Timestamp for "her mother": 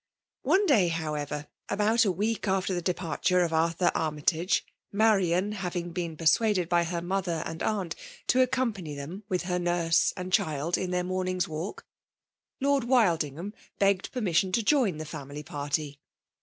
6.85-7.43